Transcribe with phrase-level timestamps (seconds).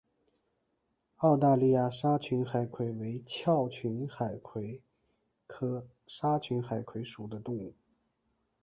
[1.17, 4.81] 澳大利亚沙群海葵为鞘群海葵
[5.45, 7.75] 科沙群海葵属的动物。